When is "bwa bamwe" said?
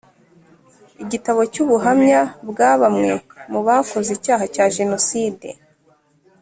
2.49-3.11